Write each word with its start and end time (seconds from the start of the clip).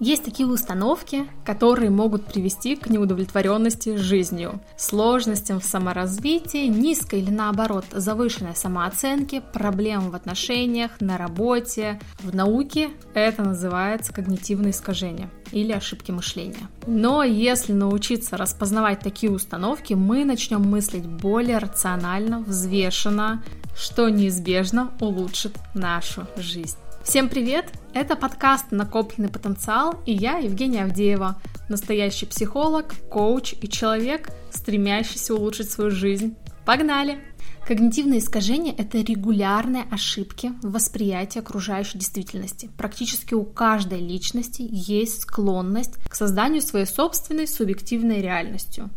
Есть 0.00 0.24
такие 0.24 0.48
установки, 0.48 1.26
которые 1.44 1.90
могут 1.90 2.24
привести 2.24 2.74
к 2.74 2.88
неудовлетворенности 2.88 3.96
жизнью, 3.96 4.58
сложностям 4.78 5.60
в 5.60 5.64
саморазвитии, 5.64 6.68
низкой 6.68 7.20
или 7.20 7.30
наоборот 7.30 7.84
завышенной 7.92 8.56
самооценке, 8.56 9.42
проблемам 9.42 10.10
в 10.10 10.14
отношениях, 10.14 10.92
на 11.00 11.18
работе. 11.18 12.00
В 12.20 12.34
науке 12.34 12.88
это 13.12 13.42
называется 13.42 14.14
когнитивное 14.14 14.70
искажение 14.70 15.28
или 15.52 15.72
ошибки 15.72 16.10
мышления. 16.12 16.68
Но 16.86 17.22
если 17.22 17.74
научиться 17.74 18.38
распознавать 18.38 19.00
такие 19.00 19.30
установки, 19.30 19.92
мы 19.92 20.24
начнем 20.24 20.62
мыслить 20.62 21.06
более 21.06 21.58
рационально, 21.58 22.40
взвешенно, 22.40 23.44
что 23.76 24.08
неизбежно 24.08 24.92
улучшит 24.98 25.58
нашу 25.74 26.26
жизнь. 26.38 26.78
Всем 27.02 27.30
привет! 27.30 27.72
Это 27.94 28.14
подкаст 28.14 28.66
«Накопленный 28.70 29.30
потенциал» 29.30 30.00
и 30.04 30.12
я, 30.12 30.36
Евгения 30.36 30.84
Авдеева, 30.84 31.40
настоящий 31.70 32.26
психолог, 32.26 32.94
коуч 33.10 33.54
и 33.60 33.68
человек, 33.68 34.28
стремящийся 34.50 35.34
улучшить 35.34 35.70
свою 35.70 35.90
жизнь. 35.90 36.36
Погнали! 36.66 37.18
Когнитивные 37.66 38.20
искажения– 38.20 38.74
это 38.78 38.98
регулярные 38.98 39.84
ошибки 39.90 40.52
в 40.62 40.72
восприятии 40.72 41.38
окружающей 41.38 41.98
действительности. 41.98 42.70
Практически 42.76 43.32
у 43.32 43.44
каждой 43.44 44.00
личности 44.00 44.66
есть 44.70 45.22
склонность 45.22 45.96
к 46.06 46.14
созданию 46.14 46.60
своей 46.60 46.86
собственной 46.86 47.48
субъективной 47.48 48.20
реальностью. 48.20 48.90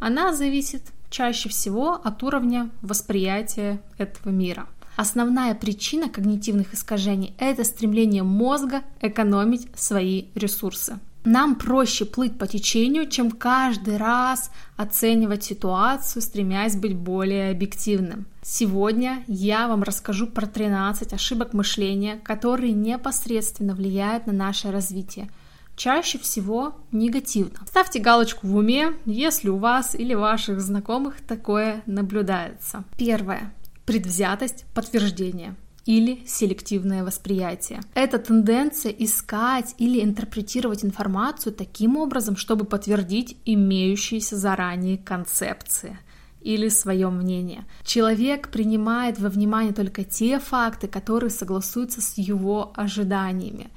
Она 0.00 0.32
зависит 0.32 0.82
чаще 1.10 1.48
всего 1.50 1.92
от 1.92 2.22
уровня 2.22 2.70
восприятия 2.82 3.80
этого 3.98 4.32
мира. 4.32 4.66
Основная 4.96 5.54
причина 5.56 6.08
когнитивных 6.08 6.72
искажений– 6.72 7.34
это 7.38 7.64
стремление 7.64 8.22
мозга 8.22 8.82
экономить 9.00 9.66
свои 9.74 10.26
ресурсы. 10.36 10.98
Нам 11.24 11.56
проще 11.56 12.04
плыть 12.04 12.38
по 12.38 12.46
течению, 12.46 13.08
чем 13.08 13.30
каждый 13.30 13.96
раз 13.96 14.50
оценивать 14.76 15.42
ситуацию, 15.42 16.20
стремясь 16.22 16.76
быть 16.76 16.94
более 16.94 17.50
объективным. 17.50 18.26
Сегодня 18.42 19.24
я 19.26 19.66
вам 19.66 19.82
расскажу 19.82 20.26
про 20.26 20.46
13 20.46 21.14
ошибок 21.14 21.54
мышления, 21.54 22.20
которые 22.22 22.72
непосредственно 22.72 23.74
влияют 23.74 24.26
на 24.26 24.34
наше 24.34 24.70
развитие. 24.70 25.30
Чаще 25.76 26.18
всего 26.18 26.76
негативно. 26.92 27.58
Ставьте 27.66 27.98
галочку 27.98 28.46
в 28.46 28.54
уме, 28.54 28.92
если 29.06 29.48
у 29.48 29.56
вас 29.56 29.94
или 29.94 30.14
ваших 30.14 30.60
знакомых 30.60 31.20
такое 31.26 31.82
наблюдается. 31.86 32.84
Первое 32.96 33.50
предвзятость 33.86 34.64
подтверждения 34.74 35.56
или 35.86 36.22
селективное 36.26 37.04
восприятие. 37.04 37.80
Это 37.94 38.18
тенденция 38.18 38.92
искать 38.92 39.74
или 39.78 40.02
интерпретировать 40.02 40.84
информацию 40.84 41.52
таким 41.52 41.96
образом, 41.96 42.36
чтобы 42.36 42.64
подтвердить 42.64 43.36
имеющиеся 43.44 44.36
заранее 44.36 44.96
концепции 44.96 45.98
или 46.40 46.68
свое 46.68 47.08
мнение. 47.08 47.64
Человек 47.84 48.50
принимает 48.50 49.18
во 49.18 49.28
внимание 49.28 49.72
только 49.72 50.04
те 50.04 50.38
факты, 50.38 50.88
которые 50.88 51.30
согласуются 51.30 52.00
с 52.00 52.18
его 52.18 52.72
ожиданиями. 52.76 53.70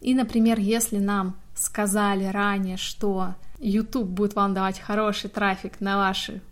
И, 0.00 0.14
например, 0.14 0.58
если 0.58 0.98
нам 0.98 1.36
сказали 1.54 2.24
ранее, 2.24 2.76
что 2.76 3.34
YouTube 3.58 4.08
будет 4.08 4.34
вам 4.34 4.54
давать 4.54 4.80
хороший 4.80 5.30
трафик 5.30 5.80
на 5.80 5.98
ваши 5.98 6.42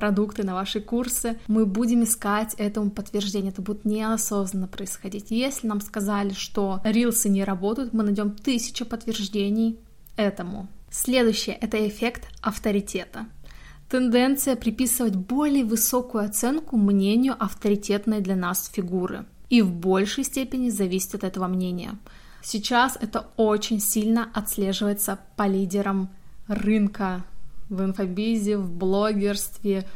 продукты, 0.00 0.44
на 0.44 0.54
ваши 0.54 0.80
курсы, 0.80 1.36
мы 1.46 1.66
будем 1.66 2.04
искать 2.04 2.54
этому 2.54 2.90
подтверждение. 2.90 3.52
Это 3.52 3.60
будет 3.60 3.84
неосознанно 3.84 4.66
происходить. 4.66 5.30
Если 5.30 5.68
нам 5.68 5.82
сказали, 5.82 6.32
что 6.32 6.80
рилсы 6.84 7.28
не 7.28 7.44
работают, 7.44 7.92
мы 7.92 8.02
найдем 8.02 8.30
тысячу 8.30 8.86
подтверждений 8.86 9.78
этому. 10.16 10.68
Следующее— 10.90 11.54
это 11.60 11.76
эффект 11.86 12.28
авторитета. 12.40 13.26
Тенденция 13.90 14.56
приписывать 14.56 15.16
более 15.16 15.64
высокую 15.64 16.24
оценку 16.24 16.78
мнению 16.78 17.34
авторитетной 17.38 18.20
для 18.20 18.36
нас 18.36 18.70
фигуры. 18.72 19.26
И 19.50 19.60
в 19.60 19.70
большей 19.70 20.24
степени 20.24 20.70
зависит 20.70 21.14
от 21.14 21.24
этого 21.24 21.46
мнения. 21.46 21.98
Сейчас 22.42 22.96
это 22.98 23.26
очень 23.36 23.80
сильно 23.80 24.30
отслеживается 24.32 25.18
по 25.36 25.46
лидерам 25.46 26.08
рынка 26.46 27.22
в 27.70 27.82
инфобизе, 27.82 28.58
в 28.58 28.70
блогерстве, 28.70 29.86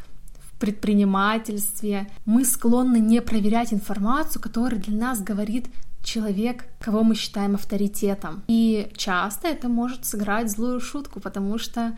в 0.54 0.58
предпринимательстве. 0.60 2.08
Мы 2.24 2.44
склонны 2.44 2.98
не 2.98 3.20
проверять 3.20 3.72
информацию, 3.72 4.40
которая 4.40 4.80
для 4.80 4.96
нас 4.96 5.20
говорит 5.20 5.66
человек, 6.02 6.66
кого 6.80 7.02
мы 7.02 7.14
считаем 7.14 7.54
авторитетом. 7.54 8.42
И 8.46 8.90
часто 8.96 9.48
это 9.48 9.68
может 9.68 10.04
сыграть 10.04 10.50
злую 10.50 10.80
шутку, 10.80 11.20
потому 11.20 11.58
что 11.58 11.96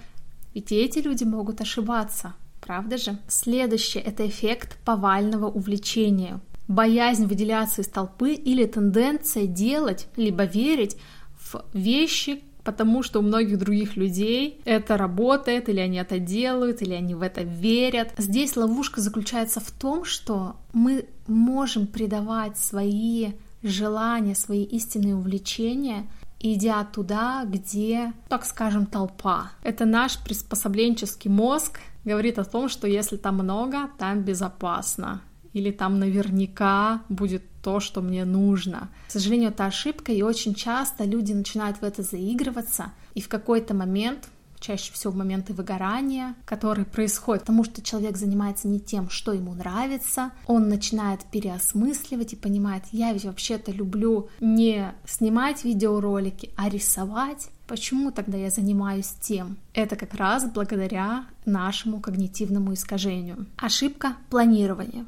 ведь 0.54 0.72
эти 0.72 1.00
люди 1.00 1.24
могут 1.24 1.60
ошибаться. 1.60 2.34
Правда 2.60 2.96
же? 2.96 3.18
Следующее— 3.28 4.02
это 4.04 4.26
эффект 4.26 4.78
повального 4.84 5.46
увлечения. 5.46 6.40
Боязнь 6.66 7.26
выделяться 7.26 7.82
из 7.82 7.88
толпы 7.88 8.32
или 8.32 8.64
тенденция 8.64 9.46
делать, 9.46 10.08
либо 10.16 10.44
верить 10.44 10.96
в 11.38 11.62
вещи, 11.74 12.42
потому 12.66 13.04
что 13.04 13.20
у 13.20 13.22
многих 13.22 13.58
других 13.58 13.96
людей 13.96 14.60
это 14.64 14.96
работает, 14.96 15.68
или 15.68 15.78
они 15.78 15.98
это 15.98 16.18
делают, 16.18 16.82
или 16.82 16.94
они 16.94 17.14
в 17.14 17.22
это 17.22 17.42
верят. 17.42 18.12
Здесь 18.18 18.56
ловушка 18.56 19.00
заключается 19.00 19.60
в 19.60 19.70
том, 19.70 20.04
что 20.04 20.56
мы 20.72 21.06
можем 21.28 21.86
придавать 21.86 22.58
свои 22.58 23.34
желания, 23.62 24.34
свои 24.34 24.64
истинные 24.64 25.14
увлечения 25.14 26.06
идя 26.38 26.84
туда, 26.84 27.44
где, 27.46 28.12
так 28.28 28.44
скажем, 28.44 28.86
толпа. 28.86 29.50
Это 29.62 29.86
наш 29.86 30.18
приспособленческий 30.18 31.30
мозг 31.30 31.80
говорит 32.04 32.38
о 32.38 32.44
том, 32.44 32.68
что 32.68 32.86
если 32.86 33.16
там 33.16 33.36
много, 33.36 33.88
там 33.98 34.22
безопасно 34.22 35.22
или 35.54 35.70
там 35.70 35.98
наверняка 35.98 37.02
будет 37.08 37.42
то, 37.66 37.80
что 37.80 38.00
мне 38.00 38.24
нужно. 38.24 38.90
К 39.08 39.10
сожалению, 39.10 39.48
это 39.48 39.66
ошибка, 39.66 40.12
и 40.12 40.22
очень 40.22 40.54
часто 40.54 41.02
люди 41.02 41.32
начинают 41.32 41.78
в 41.78 41.82
это 41.82 42.04
заигрываться, 42.04 42.92
и 43.14 43.20
в 43.20 43.28
какой-то 43.28 43.74
момент 43.74 44.28
чаще 44.60 44.92
всего 44.92 45.12
в 45.12 45.16
моменты 45.16 45.52
выгорания, 45.52 46.36
которые 46.44 46.86
происходят, 46.86 47.42
потому 47.42 47.64
что 47.64 47.82
человек 47.82 48.16
занимается 48.16 48.68
не 48.68 48.78
тем, 48.78 49.10
что 49.10 49.32
ему 49.32 49.52
нравится, 49.54 50.30
он 50.46 50.68
начинает 50.68 51.24
переосмысливать 51.24 52.34
и 52.34 52.36
понимает, 52.36 52.84
я 52.92 53.12
ведь 53.12 53.24
вообще-то 53.24 53.72
люблю 53.72 54.28
не 54.38 54.94
снимать 55.04 55.64
видеоролики, 55.64 56.52
а 56.56 56.68
рисовать, 56.68 57.48
Почему 57.66 58.12
тогда 58.12 58.38
я 58.38 58.48
занимаюсь 58.48 59.12
тем? 59.20 59.56
Это 59.74 59.96
как 59.96 60.14
раз 60.14 60.48
благодаря 60.48 61.26
нашему 61.44 61.98
когнитивному 61.98 62.74
искажению. 62.74 63.46
Ошибка 63.56 64.12
планирования. 64.30 65.04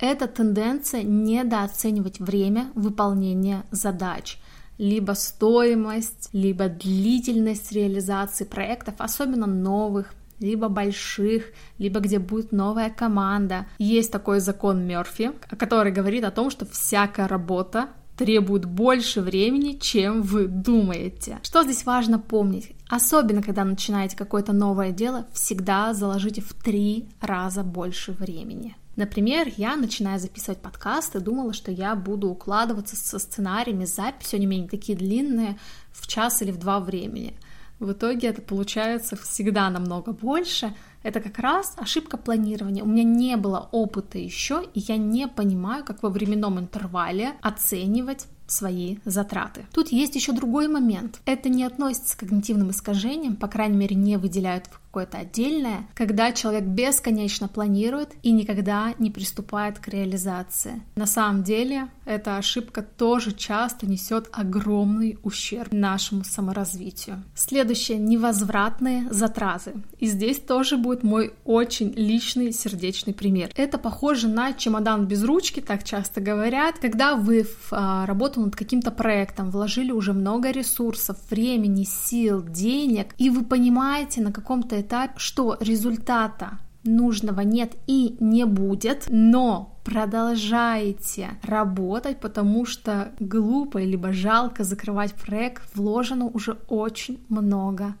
Это 0.00 0.26
тенденция 0.26 1.02
недооценивать 1.02 2.20
время 2.20 2.70
выполнения 2.74 3.64
задач, 3.70 4.38
либо 4.78 5.12
стоимость, 5.12 6.30
либо 6.32 6.68
длительность 6.68 7.70
реализации 7.70 8.44
проектов, 8.44 8.94
особенно 8.96 9.46
новых, 9.46 10.14
либо 10.38 10.70
больших, 10.70 11.44
либо 11.76 12.00
где 12.00 12.18
будет 12.18 12.50
новая 12.50 12.88
команда. 12.88 13.66
Есть 13.78 14.10
такой 14.10 14.40
закон 14.40 14.86
Мерфи, 14.86 15.32
который 15.58 15.92
говорит 15.92 16.24
о 16.24 16.30
том, 16.30 16.48
что 16.48 16.64
всякая 16.64 17.28
работа 17.28 17.90
требует 18.16 18.64
больше 18.64 19.20
времени, 19.20 19.78
чем 19.78 20.22
вы 20.22 20.46
думаете. 20.46 21.38
Что 21.42 21.62
здесь 21.62 21.84
важно 21.84 22.18
помнить? 22.18 22.72
Особенно, 22.88 23.42
когда 23.42 23.64
начинаете 23.64 24.16
какое-то 24.16 24.54
новое 24.54 24.92
дело, 24.92 25.26
всегда 25.34 25.92
заложите 25.92 26.40
в 26.40 26.54
три 26.54 27.10
раза 27.20 27.62
больше 27.62 28.12
времени. 28.12 28.76
Например, 28.96 29.48
я, 29.56 29.76
начиная 29.76 30.18
записывать 30.18 30.60
подкасты, 30.60 31.20
думала, 31.20 31.52
что 31.52 31.70
я 31.70 31.94
буду 31.94 32.28
укладываться 32.28 32.96
со 32.96 33.18
сценариями, 33.18 33.84
записью, 33.84 34.36
они 34.36 34.46
у 34.46 34.50
меня 34.50 34.62
не 34.62 34.68
такие 34.68 34.96
длинные, 34.98 35.58
в 35.92 36.06
час 36.06 36.42
или 36.42 36.50
в 36.50 36.58
два 36.58 36.80
времени. 36.80 37.34
В 37.78 37.92
итоге 37.92 38.28
это 38.28 38.42
получается 38.42 39.16
всегда 39.16 39.70
намного 39.70 40.12
больше. 40.12 40.74
Это 41.02 41.20
как 41.20 41.38
раз 41.38 41.74
ошибка 41.78 42.18
планирования. 42.18 42.84
У 42.84 42.86
меня 42.86 43.04
не 43.04 43.36
было 43.38 43.68
опыта 43.72 44.18
еще, 44.18 44.64
и 44.74 44.80
я 44.80 44.98
не 44.98 45.26
понимаю, 45.28 45.82
как 45.82 46.02
во 46.02 46.10
временном 46.10 46.58
интервале 46.58 47.32
оценивать 47.40 48.26
свои 48.46 48.98
затраты. 49.06 49.64
Тут 49.72 49.92
есть 49.92 50.14
еще 50.14 50.32
другой 50.32 50.68
момент. 50.68 51.20
Это 51.24 51.48
не 51.48 51.64
относится 51.64 52.16
к 52.16 52.20
когнитивным 52.20 52.70
искажениям, 52.70 53.36
по 53.36 53.48
крайней 53.48 53.76
мере, 53.76 53.96
не 53.96 54.18
выделяют 54.18 54.66
в 54.66 54.89
какое-то 54.90 55.18
отдельное, 55.18 55.86
когда 55.94 56.32
человек 56.32 56.64
бесконечно 56.64 57.46
планирует 57.46 58.10
и 58.22 58.32
никогда 58.32 58.92
не 58.98 59.10
приступает 59.10 59.78
к 59.78 59.86
реализации. 59.86 60.82
На 60.96 61.06
самом 61.06 61.44
деле, 61.44 61.88
эта 62.04 62.38
ошибка 62.38 62.82
тоже 62.82 63.30
часто 63.30 63.86
несет 63.86 64.28
огромный 64.32 65.16
ущерб 65.22 65.72
нашему 65.72 66.24
саморазвитию. 66.24 67.22
Следующее— 67.36 67.98
невозвратные 68.00 69.06
затраты. 69.12 69.74
И 70.00 70.06
здесь 70.06 70.40
тоже 70.40 70.76
будет 70.76 71.04
мой 71.04 71.34
очень 71.44 71.92
личный 71.94 72.52
сердечный 72.52 73.14
пример. 73.14 73.50
Это 73.54 73.78
похоже 73.78 74.26
на 74.26 74.52
чемодан 74.54 75.06
без 75.06 75.22
ручки, 75.22 75.60
так 75.60 75.84
часто 75.84 76.20
говорят. 76.20 76.80
Когда 76.80 77.14
вы 77.14 77.44
в 77.44 77.68
а, 77.70 78.06
работу 78.06 78.40
над 78.40 78.56
каким-то 78.56 78.90
проектом 78.90 79.50
вложили 79.50 79.92
уже 79.92 80.14
много 80.14 80.50
ресурсов, 80.50 81.16
времени, 81.30 81.84
сил, 81.84 82.42
денег, 82.42 83.14
и 83.18 83.30
вы 83.30 83.44
понимаете 83.44 84.20
на 84.20 84.32
каком-то 84.32 84.79
этапе, 84.80 85.14
что 85.16 85.56
результата 85.60 86.58
нужного 86.84 87.40
нет 87.40 87.74
и 87.86 88.16
не 88.20 88.44
будет, 88.46 89.06
но 89.08 89.78
продолжаете 89.84 91.30
работать, 91.42 92.20
потому 92.20 92.64
что 92.64 93.12
глупо 93.18 93.78
либо 93.78 94.12
жалко 94.12 94.64
закрывать 94.64 95.14
проект, 95.14 95.62
вложено 95.74 96.26
уже 96.26 96.58
очень 96.68 97.24
много 97.28 97.94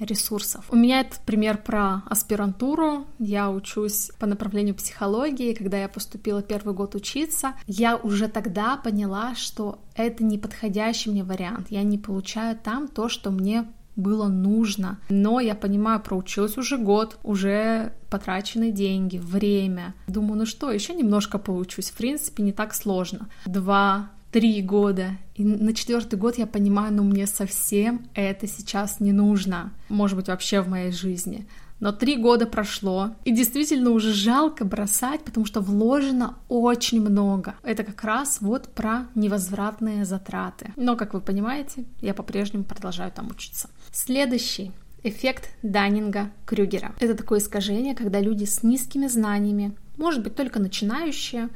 ресурсов. 0.00 0.64
У 0.70 0.76
меня 0.76 1.00
это 1.00 1.16
пример 1.24 1.58
про 1.58 2.02
аспирантуру. 2.06 3.06
Я 3.18 3.50
учусь 3.50 4.10
по 4.18 4.26
направлению 4.26 4.74
психологии. 4.74 5.54
Когда 5.54 5.78
я 5.78 5.88
поступила 5.88 6.42
первый 6.42 6.74
год 6.74 6.94
учиться, 6.94 7.54
я 7.66 7.96
уже 7.96 8.28
тогда 8.28 8.76
поняла, 8.76 9.34
что 9.36 9.78
это 9.94 10.24
не 10.24 10.36
подходящий 10.38 11.10
мне 11.10 11.22
вариант. 11.22 11.68
Я 11.70 11.82
не 11.84 11.98
получаю 11.98 12.56
там 12.56 12.88
то, 12.88 13.08
что 13.08 13.30
мне 13.30 13.66
было 13.96 14.28
нужно. 14.28 14.98
Но 15.08 15.40
я 15.40 15.54
понимаю, 15.54 16.00
проучилась 16.00 16.56
уже 16.56 16.78
год, 16.78 17.18
уже 17.22 17.92
потрачены 18.10 18.70
деньги, 18.70 19.18
время. 19.18 19.94
Думаю, 20.06 20.38
ну 20.38 20.46
что, 20.46 20.70
еще 20.70 20.94
немножко 20.94 21.38
поучусь. 21.38 21.90
В 21.90 21.96
принципе, 21.96 22.42
не 22.42 22.52
так 22.52 22.74
сложно. 22.74 23.28
Два, 23.46 24.10
три 24.34 24.62
года. 24.62 25.10
И 25.36 25.44
на 25.44 25.72
четвертый 25.74 26.18
год 26.18 26.38
я 26.38 26.46
понимаю, 26.46 26.92
ну 26.92 27.04
мне 27.04 27.26
совсем 27.26 28.06
это 28.14 28.48
сейчас 28.48 28.98
не 28.98 29.12
нужно. 29.12 29.72
Может 29.88 30.16
быть, 30.16 30.28
вообще 30.28 30.60
в 30.60 30.68
моей 30.68 30.90
жизни. 30.90 31.46
Но 31.80 31.92
три 31.92 32.16
года 32.16 32.46
прошло, 32.46 33.10
и 33.24 33.32
действительно 33.32 33.90
уже 33.90 34.12
жалко 34.12 34.64
бросать, 34.64 35.24
потому 35.24 35.44
что 35.44 35.60
вложено 35.60 36.36
очень 36.48 37.00
много. 37.00 37.56
Это 37.62 37.84
как 37.84 38.02
раз 38.04 38.38
вот 38.40 38.68
про 38.68 39.06
невозвратные 39.14 40.04
затраты. 40.04 40.72
Но, 40.76 40.96
как 40.96 41.14
вы 41.14 41.20
понимаете, 41.20 41.84
я 42.00 42.14
по-прежнему 42.14 42.64
продолжаю 42.64 43.10
там 43.10 43.28
учиться. 43.30 43.68
Следующий 43.92 44.72
эффект 45.02 45.50
Даннинга-Крюгера. 45.62 46.94
Это 47.00 47.14
такое 47.14 47.38
искажение, 47.38 47.94
когда 47.94 48.20
люди 48.20 48.44
с 48.44 48.62
низкими 48.62 49.06
знаниями, 49.06 49.76
может 49.96 50.22
быть, 50.22 50.34
только 50.34 50.60
начинающие, 50.60 51.50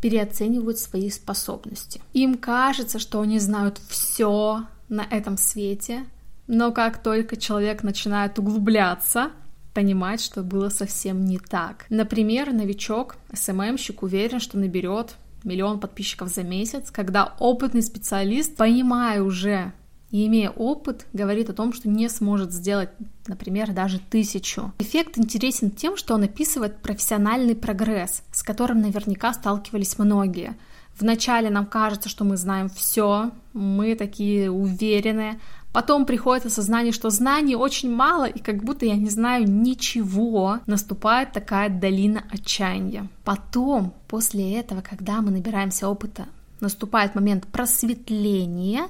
переоценивают 0.00 0.78
свои 0.78 1.10
способности. 1.10 2.00
Им 2.12 2.36
кажется, 2.36 2.98
что 2.98 3.20
они 3.20 3.38
знают 3.38 3.78
все 3.88 4.64
на 4.88 5.02
этом 5.02 5.36
свете, 5.36 6.06
но 6.46 6.72
как 6.72 7.02
только 7.02 7.36
человек 7.36 7.82
начинает 7.82 8.38
углубляться, 8.38 9.30
понимать, 9.76 10.22
что 10.22 10.42
было 10.42 10.70
совсем 10.70 11.26
не 11.26 11.38
так. 11.38 11.84
Например, 11.90 12.50
новичок, 12.50 13.16
СММщик 13.34 14.02
уверен, 14.02 14.40
что 14.40 14.56
наберет 14.56 15.16
миллион 15.44 15.80
подписчиков 15.80 16.30
за 16.30 16.44
месяц, 16.44 16.90
когда 16.90 17.34
опытный 17.38 17.82
специалист, 17.82 18.56
понимая 18.56 19.20
уже 19.20 19.74
и 20.10 20.26
имея 20.28 20.48
опыт, 20.48 21.06
говорит 21.12 21.50
о 21.50 21.52
том, 21.52 21.74
что 21.74 21.90
не 21.90 22.08
сможет 22.08 22.52
сделать, 22.52 22.88
например, 23.26 23.72
даже 23.72 23.98
тысячу. 23.98 24.72
Эффект 24.78 25.18
интересен 25.18 25.70
тем, 25.70 25.98
что 25.98 26.14
он 26.14 26.22
описывает 26.22 26.78
профессиональный 26.78 27.54
прогресс, 27.54 28.22
с 28.32 28.42
которым 28.42 28.80
наверняка 28.80 29.34
сталкивались 29.34 29.98
многие. 29.98 30.56
Вначале 30.98 31.50
нам 31.50 31.66
кажется, 31.66 32.08
что 32.08 32.24
мы 32.24 32.38
знаем 32.38 32.70
все, 32.70 33.30
мы 33.52 33.94
такие 33.94 34.50
уверенные, 34.50 35.38
Потом 35.76 36.06
приходит 36.06 36.46
осознание, 36.46 36.90
что 36.90 37.10
знаний 37.10 37.54
очень 37.54 37.94
мало, 37.94 38.24
и 38.24 38.38
как 38.38 38.64
будто 38.64 38.86
я 38.86 38.96
не 38.96 39.10
знаю 39.10 39.44
ничего, 39.46 40.60
наступает 40.64 41.32
такая 41.32 41.68
долина 41.68 42.24
отчаяния. 42.30 43.08
Потом, 43.24 43.92
после 44.08 44.54
этого, 44.54 44.80
когда 44.80 45.20
мы 45.20 45.30
набираемся 45.30 45.86
опыта, 45.90 46.28
наступает 46.60 47.14
момент 47.14 47.46
просветления, 47.48 48.86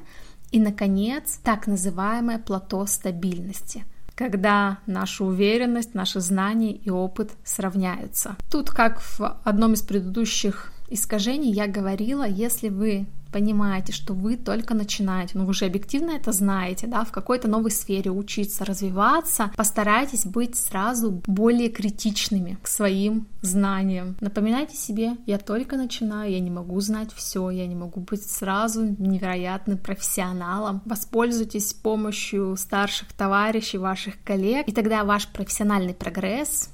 и, 0.52 0.60
наконец, 0.60 1.40
так 1.42 1.66
называемое 1.66 2.38
плато 2.38 2.86
стабильности 2.86 3.84
когда 4.14 4.78
наша 4.86 5.24
уверенность, 5.24 5.92
наши 5.92 6.20
знания 6.20 6.72
и 6.72 6.88
опыт 6.88 7.32
сравняются. 7.44 8.36
Тут, 8.50 8.70
как 8.70 9.02
в 9.02 9.20
одном 9.44 9.74
из 9.74 9.82
предыдущих 9.82 10.72
искажений, 10.88 11.52
я 11.52 11.66
говорила, 11.66 12.26
если 12.26 12.68
вы 12.68 13.06
понимаете, 13.32 13.92
что 13.92 14.14
вы 14.14 14.36
только 14.36 14.74
начинаете, 14.74 15.32
ну, 15.36 15.44
вы 15.44 15.52
же 15.52 15.66
объективно 15.66 16.12
это 16.12 16.32
знаете, 16.32 16.86
да, 16.86 17.04
в 17.04 17.12
какой-то 17.12 17.48
новой 17.48 17.70
сфере 17.70 18.10
учиться, 18.10 18.64
развиваться, 18.64 19.50
постарайтесь 19.56 20.24
быть 20.24 20.56
сразу 20.56 21.22
более 21.26 21.68
критичными 21.68 22.56
к 22.62 22.66
своим 22.66 23.26
знаниям. 23.42 24.16
Напоминайте 24.20 24.76
себе, 24.76 25.16
я 25.26 25.36
только 25.36 25.76
начинаю, 25.76 26.32
я 26.32 26.40
не 26.40 26.50
могу 26.50 26.80
знать 26.80 27.12
все, 27.12 27.50
я 27.50 27.66
не 27.66 27.74
могу 27.74 28.00
быть 28.00 28.22
сразу 28.22 28.96
невероятным 28.98 29.76
профессионалом. 29.76 30.80
Воспользуйтесь 30.86 31.74
помощью 31.74 32.56
старших 32.56 33.12
товарищей, 33.12 33.76
ваших 33.76 34.14
коллег, 34.24 34.66
и 34.66 34.72
тогда 34.72 35.04
ваш 35.04 35.28
профессиональный 35.28 35.94
прогресс 35.94 36.70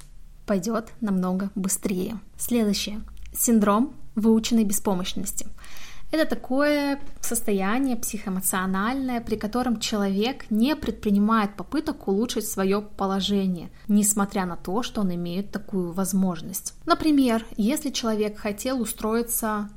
пойдет 0.47 0.93
намного 1.00 1.50
быстрее. 1.56 2.20
Следующее. 2.37 3.00
Синдром 3.35 3.94
выученной 4.14 4.64
беспомощности. 4.64 5.47
Это 6.12 6.26
такое 6.26 7.00
состояние 7.23 7.97
психоэмоциональное, 7.97 9.23
при 9.23 9.37
котором 9.37 9.81
человек 9.81 10.44
не 10.50 10.76
предпринимает 10.76 11.56
попыток 11.56 12.06
улучшить 12.06 12.47
свое 12.47 12.82
положение, 12.82 13.70
несмотря 13.88 14.44
на 14.44 14.56
то, 14.56 14.82
что 14.82 15.00
он 15.00 15.14
имеет 15.14 15.50
такую 15.50 15.93
возможность. 15.93 16.75
Например, 16.85 17.47
если 17.56 17.88
человек 17.88 18.38
хотел 18.38 18.82
устроиться 18.82 19.70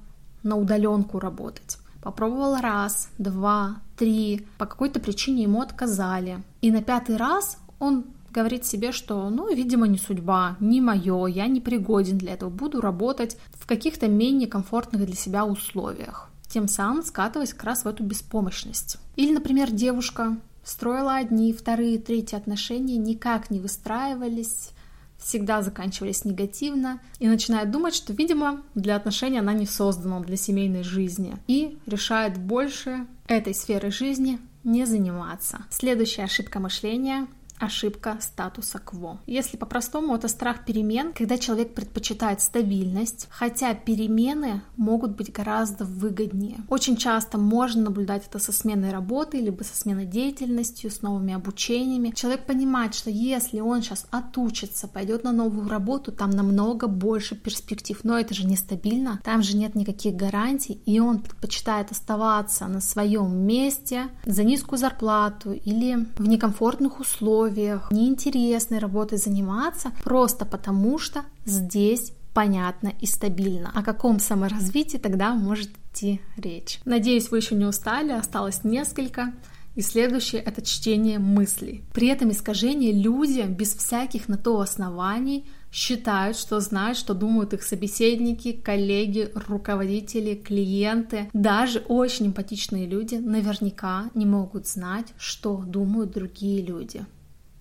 на 0.44 0.58
удаленку 0.58 1.20
работать, 1.20 1.78
попробовал 2.02 2.58
раз, 2.58 3.08
два, 3.18 3.78
три, 3.96 4.46
по 4.58 4.66
какой-то 4.66 5.00
причине 5.00 5.44
ему 5.44 5.62
отказали, 5.62 6.44
и 6.60 6.70
на 6.70 6.84
пятый 6.84 7.16
раз 7.16 7.58
он 7.80 8.04
говорит 8.36 8.66
себе, 8.66 8.92
что, 8.92 9.30
ну, 9.30 9.54
видимо, 9.54 9.88
не 9.88 9.98
судьба, 9.98 10.58
не 10.60 10.82
мое, 10.82 11.28
я 11.28 11.48
не 11.48 11.62
пригоден 11.62 12.18
для 12.18 12.34
этого, 12.34 12.50
буду 12.50 12.82
работать 12.82 13.38
в 13.54 13.66
каких-то 13.66 14.10
менее 14.10 14.50
комфортных 14.50 15.06
для 15.06 15.16
себя 15.16 15.46
условиях, 15.46 16.30
тем 16.50 16.68
самым 16.68 17.04
скатываясь 17.04 17.54
как 17.54 17.64
раз 17.64 17.86
в 17.86 17.88
эту 17.88 18.04
беспомощность. 18.04 18.98
Или, 19.16 19.34
например, 19.34 19.72
девушка 19.72 20.38
строила 20.66 21.16
одни, 21.16 21.54
вторые, 21.54 21.98
третьи 21.98 22.36
отношения, 22.36 22.98
никак 22.98 23.50
не 23.50 23.60
выстраивались, 23.60 24.72
всегда 25.18 25.62
заканчивались 25.62 26.26
негативно 26.26 27.00
и 27.20 27.28
начинает 27.28 27.72
думать, 27.72 27.96
что, 27.96 28.12
видимо, 28.12 28.62
для 28.76 28.98
отношений 28.98 29.40
она 29.40 29.54
не 29.54 29.66
создана 29.66 30.20
для 30.20 30.36
семейной 30.36 30.84
жизни 30.84 31.38
и 31.48 31.78
решает 31.86 32.38
больше 32.38 33.08
этой 33.28 33.54
сферы 33.54 33.92
жизни 33.92 34.40
не 34.66 34.86
заниматься. 34.86 35.60
Следующая 35.70 36.24
ошибка 36.24 36.60
мышления 36.60 37.28
ошибка 37.60 38.18
статуса 38.20 38.80
кво. 38.80 39.20
Если 39.25 39.58
по-простому, 39.58 40.15
это 40.15 40.27
страх 40.27 40.65
перемен, 40.65 41.13
когда 41.13 41.38
человек 41.38 41.74
предпочитает 41.74 42.41
стабильность, 42.41 43.27
хотя 43.30 43.74
перемены 43.74 44.62
могут 44.77 45.15
быть 45.15 45.32
гораздо 45.32 45.86
выгоднее. 45.86 46.58
Очень 46.70 46.98
часто 46.98 47.38
можно 47.38 47.84
наблюдать 47.84 48.27
это 48.27 48.39
со 48.39 48.51
сменой 48.51 48.91
работы, 48.91 49.39
либо 49.39 49.63
со 49.63 49.75
сменой 49.75 50.06
деятельностью, 50.06 50.91
с 50.91 51.01
новыми 51.01 51.34
обучениями. 51.34 52.12
Человек 52.15 52.46
понимает, 52.46 52.96
что 52.96 53.10
если 53.10 53.60
он 53.60 53.82
сейчас 53.82 54.08
отучится, 54.12 54.88
пойдет 54.88 55.24
на 55.24 55.32
новую 55.32 55.70
работу, 55.70 56.12
там 56.12 56.32
намного 56.32 56.88
больше 56.88 57.36
перспектив, 57.36 58.00
но 58.03 58.18
это 58.18 58.34
же 58.34 58.46
нестабильно, 58.46 59.20
там 59.24 59.44
же 59.44 59.56
нет 59.58 59.75
никаких 59.75 60.15
гарантий, 60.15 60.82
и 60.86 61.00
он 61.00 61.20
предпочитает 61.20 61.91
оставаться 61.91 62.68
на 62.68 62.82
своем 62.82 63.36
месте 63.36 64.08
за 64.25 64.44
низкую 64.44 64.80
зарплату 64.80 65.53
или 65.53 66.08
в 66.18 66.27
некомфортных 66.27 67.00
условиях, 67.00 67.45
условиях, 67.46 67.92
неинтересной 67.92 68.80
работой 68.80 69.18
заниматься, 69.18 69.92
просто 70.04 70.46
потому 70.46 70.98
что 70.98 71.24
здесь 71.46 72.14
понятно 72.34 72.94
и 73.00 73.06
стабильно. 73.06 73.72
О 73.74 73.84
каком 73.84 74.20
саморазвитии 74.20 74.98
тогда 74.98 75.34
может 75.34 75.70
идти 75.94 76.22
речь? 76.38 76.80
Надеюсь, 76.86 77.30
вы 77.32 77.38
еще 77.38 77.56
не 77.56 77.66
устали, 77.66 78.12
осталось 78.12 78.64
несколько. 78.64 79.34
И 79.75 79.82
следующее— 79.82 80.42
это 80.46 80.62
чтение 80.62 81.20
мыслей. 81.20 81.84
При 81.94 82.08
этом 82.08 82.32
искажение 82.32 82.94
люди 82.94 83.42
без 83.42 83.75
всяких 83.75 84.30
на 84.30 84.38
то 84.38 84.62
оснований 84.62 85.46
считают, 85.70 86.38
что 86.38 86.62
знают, 86.62 86.98
что 86.98 87.14
думают 87.14 87.54
их 87.54 87.62
собеседники, 87.62 88.54
коллеги, 88.54 89.30
руководители, 89.36 90.36
клиенты. 90.36 91.30
Даже 91.34 91.80
очень 91.90 92.28
эмпатичные 92.28 92.88
люди 92.88 93.16
наверняка 93.16 94.10
не 94.14 94.25
могут 94.25 94.68
знать, 94.68 95.08
что 95.18 95.58
думают 95.58 96.12
другие 96.12 96.62
люди. 96.66 97.06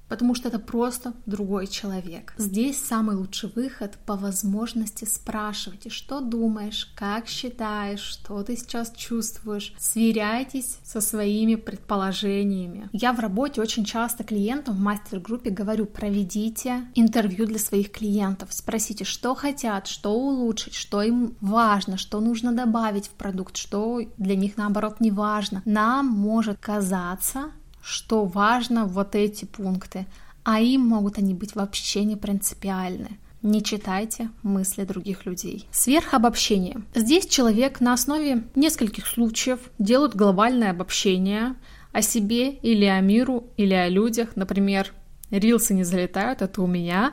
Потому 0.08 0.34
что 0.34 0.48
это 0.48 0.58
просто 0.58 1.14
другой 1.26 1.66
человек. 1.66 2.34
Здесь 2.36 2.78
самый 2.80 3.16
лучший 3.16 3.50
выход 3.54 3.98
по 4.06 4.16
возможности 4.16 5.04
спрашивайте, 5.04 5.90
что 5.90 6.20
думаешь, 6.20 6.92
как 6.94 7.26
считаешь, 7.26 8.00
что 8.00 8.42
ты 8.42 8.56
сейчас 8.56 8.92
чувствуешь. 8.94 9.74
Сверяйтесь 9.78 10.78
со 10.84 11.00
своими 11.00 11.54
предположениями. 11.54 12.88
Я 12.92 13.12
в 13.12 13.20
работе 13.20 13.60
очень 13.60 13.84
часто 13.84 14.24
клиентам 14.24 14.76
в 14.76 14.80
мастер-группе 14.80 15.50
говорю, 15.50 15.86
проведите 15.86 16.86
интервью 16.94 17.46
для 17.46 17.58
своих 17.58 17.90
клиентов, 17.90 18.48
спросите, 18.52 19.04
что 19.04 19.34
хотят, 19.34 19.86
что 19.86 20.12
улучшить, 20.12 20.74
что 20.74 21.02
им 21.02 21.36
важно, 21.40 21.96
что 21.96 22.20
нужно 22.20 22.52
добавить 22.52 23.06
в 23.06 23.10
продукт, 23.10 23.56
что 23.56 24.00
для 24.16 24.36
них 24.36 24.56
наоборот 24.56 25.00
не 25.00 25.10
важно. 25.10 25.62
Нам 25.64 26.06
может 26.06 26.58
казаться, 26.58 27.52
что 27.84 28.24
важно 28.24 28.86
вот 28.86 29.14
эти 29.14 29.44
пункты, 29.44 30.06
а 30.42 30.60
им 30.60 30.80
могут 30.80 31.18
они 31.18 31.34
быть 31.34 31.54
вообще 31.54 32.04
не 32.04 32.16
принципиальны. 32.16 33.18
Не 33.42 33.62
читайте 33.62 34.30
мысли 34.42 34.84
других 34.84 35.26
людей. 35.26 35.68
Сверхобобщение. 35.70 36.82
Здесь 36.94 37.26
человек 37.26 37.80
на 37.80 37.92
основе 37.92 38.44
нескольких 38.54 39.06
случаев 39.06 39.58
делает 39.78 40.16
глобальное 40.16 40.70
обобщение 40.70 41.56
о 41.92 42.00
себе 42.00 42.50
или 42.50 42.86
о 42.86 43.00
миру, 43.00 43.44
или 43.58 43.74
о 43.74 43.90
людях. 43.90 44.30
Например, 44.34 44.90
рилсы 45.30 45.74
не 45.74 45.84
залетают, 45.84 46.40
это 46.40 46.62
у 46.62 46.66
меня. 46.66 47.12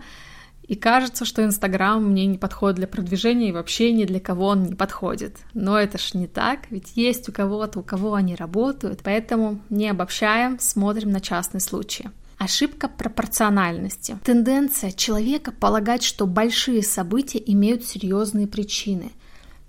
И 0.72 0.76
кажется, 0.76 1.26
что 1.26 1.44
Инстаграм 1.44 2.02
мне 2.02 2.26
не 2.28 2.38
подходит 2.38 2.78
для 2.78 2.88
продвижения 2.88 3.50
и 3.50 3.52
вообще 3.52 3.92
ни 3.92 4.06
для 4.06 4.22
кого 4.22 4.46
он 4.46 4.64
не 4.64 4.74
подходит. 4.74 5.36
Но 5.54 5.78
это 5.78 5.98
ж 5.98 6.14
не 6.14 6.28
так, 6.28 6.72
ведь 6.72 6.94
есть 6.96 7.28
у 7.28 7.34
кого-то, 7.34 7.80
у 7.80 7.84
кого 7.84 8.14
они 8.14 8.36
работают, 8.36 9.02
поэтому 9.04 9.60
не 9.70 9.90
обобщаем, 9.90 10.58
смотрим 10.62 11.12
на 11.12 11.20
частные 11.20 11.60
случаи. 11.60 12.10
Ошибка 12.38 12.88
пропорциональности. 12.88 14.18
Тенденция 14.24 14.92
человека 14.92 15.52
полагать, 15.52 16.04
что 16.04 16.26
большие 16.26 16.84
события 16.84 17.44
имеют 17.48 17.84
серьезные 17.84 18.48
причины. 18.48 19.12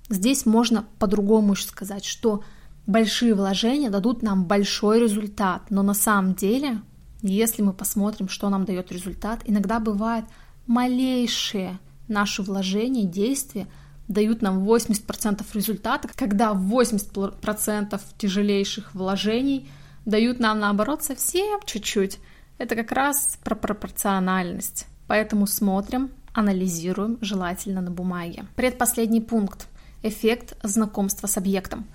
Здесь 0.08 0.46
можно 0.46 0.86
по-другому 1.00 1.54
еще 1.54 1.66
сказать, 1.66 2.04
что 2.04 2.44
большие 2.86 3.34
вложения 3.34 3.90
дадут 3.90 4.22
нам 4.22 4.44
большой 4.44 5.00
результат, 5.00 5.62
но 5.68 5.82
на 5.82 5.94
самом 5.94 6.36
деле, 6.36 6.80
если 7.22 7.60
мы 7.62 7.72
посмотрим, 7.72 8.28
что 8.28 8.48
нам 8.50 8.64
дает 8.64 8.92
результат, 8.92 9.40
иногда 9.46 9.80
бывает– 9.80 10.26
малейшие 10.66 11.78
наши 12.08 12.42
вложения, 12.42 13.04
действия 13.04 13.66
дают 14.08 14.42
нам 14.42 14.68
80% 14.68 15.44
результата, 15.54 16.08
когда 16.14 16.52
80% 16.52 18.00
тяжелейших 18.18 18.94
вложений 18.94 19.68
дают 20.04 20.40
нам 20.40 20.60
наоборот 20.60 21.02
совсем 21.02 21.60
чуть-чуть. 21.64 22.18
Это 22.58 22.76
как 22.76 22.92
раз 22.92 23.38
про 23.44 23.54
пропорциональность. 23.54 24.86
Поэтому 25.06 25.46
смотрим, 25.46 26.10
анализируем, 26.32 27.18
желательно 27.20 27.80
на 27.80 27.90
бумаге. 27.90 28.44
Предпоследний 28.56 29.20
пункт. 29.20 29.68
Эффект 30.02 30.56
знакомства 30.62 31.26
с 31.26 31.36
объектом 31.36 31.86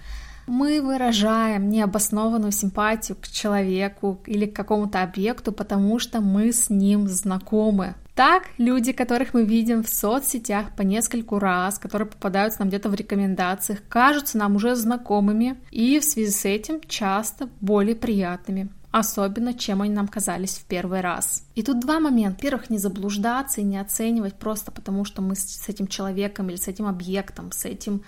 мы 0.48 0.82
выражаем 0.82 1.70
необоснованную 1.70 2.54
симпатию 2.54 3.18
к 3.22 3.28
человеку 3.28 4.22
или 4.26 4.46
к 4.46 4.56
какому-то 4.56 5.04
объекту, 5.04 5.52
потому 5.52 6.00
что 6.00 6.22
мы 6.22 6.54
с 6.54 6.70
ним 6.70 7.08
знакомы. 7.10 7.96
Так, 8.18 8.46
люди, 8.58 8.94
которых 8.94 9.36
мы 9.36 9.46
видим 9.46 9.84
в 9.84 9.90
соцсетях 9.90 10.76
по 10.76 10.82
нескольку 10.82 11.38
раз, 11.38 11.78
которые 11.78 12.08
попадаются 12.08 12.62
нам 12.62 12.70
где-то 12.70 12.90
в 12.90 12.96
рекомендациях, 12.96 13.84
кажутся 13.88 14.40
нам 14.40 14.56
уже 14.56 14.76
знакомыми 14.76 15.62
и 15.70 16.00
в 16.00 16.04
связи 16.04 16.32
с 16.32 16.44
этим 16.44 16.82
часто 16.88 17.48
более 17.62 17.96
приятными 17.96 18.70
особенно 18.90 19.54
чем 19.54 19.84
они 19.84 19.94
нам 19.94 20.08
казались 20.08 20.56
в 20.56 20.66
первый 20.66 21.02
раз. 21.02 21.44
И 21.54 21.62
тут 21.62 21.80
два 21.80 22.00
момента. 22.00 22.38
Во-первых, 22.38 22.72
не 22.72 22.80
заблуждаться 22.80 23.62
и 23.62 23.64
не 23.64 23.78
оценивать 23.78 24.34
просто 24.34 24.72
потому, 24.72 25.06
что 25.06 25.22
мы 25.22 25.36
с 25.36 25.70
этим 25.70 25.86
человеком 25.86 26.50
или 26.50 26.56
с 26.56 26.68
этим 26.68 26.88
объектом, 26.88 27.52
с 27.52 27.66
этим 27.66 28.02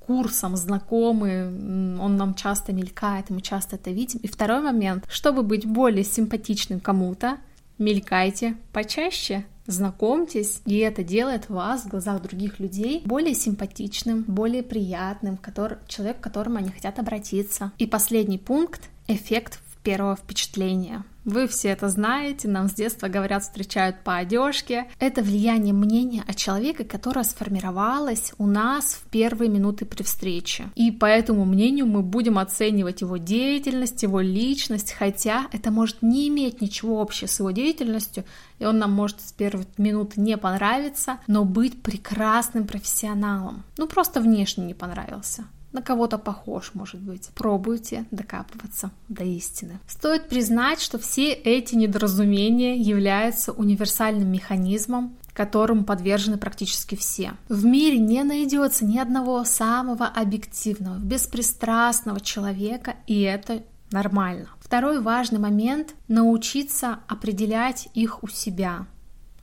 курсом 0.00 0.56
знакомы, 0.56 1.96
он 1.98 2.16
нам 2.16 2.34
часто 2.34 2.74
мелькает, 2.74 3.30
мы 3.30 3.40
часто 3.40 3.76
это 3.76 3.90
видим. 3.90 4.20
И 4.20 4.28
второй 4.28 4.60
момент, 4.60 5.06
чтобы 5.08 5.42
быть 5.42 5.64
более 5.64 6.04
симпатичным 6.04 6.80
кому-то, 6.80 7.38
мелькайте 7.84 8.56
почаще, 8.72 9.44
знакомьтесь, 9.66 10.60
и 10.66 10.78
это 10.78 11.02
делает 11.02 11.48
вас 11.48 11.84
в 11.84 11.88
глазах 11.88 12.22
других 12.22 12.58
людей 12.58 13.02
более 13.04 13.34
симпатичным, 13.34 14.22
более 14.22 14.62
приятным, 14.62 15.36
который, 15.36 15.78
человек, 15.86 16.20
к 16.20 16.22
которому 16.22 16.58
они 16.58 16.70
хотят 16.70 16.98
обратиться. 16.98 17.72
И 17.78 17.86
последний 17.86 18.38
пункт— 18.38 18.90
эффект 19.08 19.60
первого 19.84 20.16
впечатления. 20.16 21.04
Вы 21.24 21.46
все 21.48 21.68
это 21.68 21.88
знаете, 21.88 22.48
нам 22.48 22.68
с 22.68 22.74
детства 22.74 23.08
говорят, 23.08 23.42
встречают 23.42 23.96
по 24.04 24.16
одежке. 24.16 24.86
Это 24.98 25.22
влияние 25.22 25.72
мнения 25.72 26.22
о 26.26 26.34
человеке, 26.34 26.84
которое 26.84 27.24
сформировалось 27.24 28.34
у 28.36 28.46
нас 28.46 28.94
в 28.94 29.08
первые 29.08 29.48
минуты 29.48 29.86
при 29.86 30.02
встрече. 30.02 30.64
И 30.74 30.90
по 30.90 31.06
этому 31.06 31.46
мнению 31.46 31.86
мы 31.86 32.02
будем 32.02 32.38
оценивать 32.38 33.00
его 33.00 33.16
деятельность, 33.16 34.02
его 34.02 34.20
личность, 34.20 34.92
хотя 34.92 35.46
это 35.52 35.70
может 35.70 36.02
не 36.02 36.28
иметь 36.28 36.60
ничего 36.60 37.00
общего 37.00 37.26
с 37.26 37.38
его 37.38 37.52
деятельностью, 37.52 38.24
и 38.58 38.66
он 38.66 38.78
нам 38.78 38.92
может 38.92 39.22
с 39.22 39.32
первой 39.32 39.66
минуты 39.78 40.20
не 40.20 40.36
понравиться, 40.36 41.20
но 41.26 41.46
быть 41.46 41.82
прекрасным 41.82 42.66
профессионалом. 42.66 43.64
Ну 43.78 43.86
просто 43.88 44.20
внешне 44.20 44.66
не 44.66 44.74
понравился 44.74 45.46
на 45.74 45.82
кого-то 45.82 46.16
похож, 46.16 46.70
может 46.72 47.00
быть. 47.00 47.28
Пробуйте 47.34 48.06
докапываться 48.10 48.90
до 49.08 49.24
истины. 49.24 49.80
Стоит 49.86 50.28
признать, 50.28 50.80
что 50.80 50.98
все 50.98 51.32
эти 51.32 51.74
недоразумения 51.74 52.76
являются 52.76 53.52
универсальным 53.52 54.30
механизмом, 54.30 55.16
которому 55.34 55.84
подвержены 55.84 56.38
практически 56.38 56.94
все. 56.94 57.32
В 57.48 57.64
мире 57.64 57.98
не 57.98 58.22
найдется 58.22 58.84
ни 58.84 58.98
одного 58.98 59.44
самого 59.44 60.06
объективного, 60.06 60.98
беспристрастного 60.98 62.20
человека, 62.20 62.94
и 63.08 63.20
это 63.22 63.64
нормально. 63.90 64.46
Второй 64.60 65.00
важный 65.00 65.40
момент— 65.40 65.94
научиться 66.08 67.00
определять 67.08 67.88
их 67.94 68.22
у 68.22 68.28
себя 68.28 68.86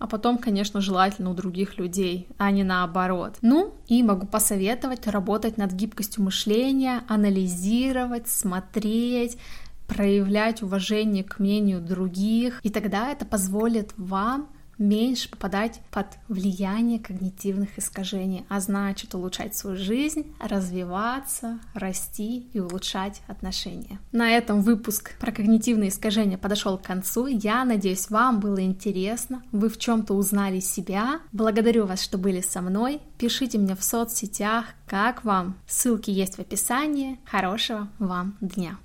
а 0.01 0.07
потом, 0.07 0.39
конечно, 0.39 0.81
желательно 0.81 1.29
у 1.29 1.35
других 1.35 1.77
людей, 1.77 2.27
а 2.39 2.49
не 2.49 2.63
наоборот. 2.63 3.37
Ну, 3.43 3.75
и 3.87 4.01
могу 4.01 4.25
посоветовать 4.25 5.05
работать 5.05 5.57
над 5.57 5.73
гибкостью 5.73 6.23
мышления, 6.23 7.03
анализировать, 7.07 8.27
смотреть, 8.27 9.37
проявлять 9.85 10.63
уважение 10.63 11.23
к 11.23 11.37
мнению 11.37 11.81
других, 11.81 12.59
и 12.63 12.71
тогда 12.71 13.11
это 13.11 13.25
позволит 13.25 13.93
вам 13.95 14.49
меньше 14.81 15.29
попадать 15.29 15.79
под 15.91 16.07
влияние 16.27 16.99
когнитивных 16.99 17.77
искажений, 17.77 18.45
а 18.49 18.59
значит 18.59 19.15
улучшать 19.15 19.55
свою 19.55 19.77
жизнь, 19.77 20.33
развиваться, 20.39 21.59
расти 21.73 22.49
и 22.51 22.59
улучшать 22.59 23.21
отношения. 23.27 23.99
На 24.11 24.31
этом 24.31 24.61
выпуск 24.61 25.17
про 25.19 25.31
когнитивные 25.31 25.89
искажения 25.89 26.37
подошел 26.37 26.77
к 26.77 26.83
концу. 26.83 27.27
Я 27.27 27.63
надеюсь, 27.63 28.09
вам 28.09 28.39
было 28.39 28.61
интересно, 28.61 29.43
вы 29.51 29.69
в 29.69 29.77
чем-то 29.77 30.13
узнали 30.13 30.59
себя. 30.59 31.21
Благодарю 31.31 31.85
вас, 31.85 32.01
что 32.01 32.17
были 32.17 32.41
со 32.41 32.61
мной. 32.61 33.01
Пишите 33.17 33.57
мне 33.57 33.75
в 33.75 33.83
соцсетях, 33.83 34.65
как 34.87 35.23
вам. 35.23 35.57
Ссылки 35.67 36.09
есть 36.09 36.35
в 36.35 36.39
описании. 36.39 37.19
Хорошего 37.25 37.87
вам 37.99 38.35
дня! 38.41 38.77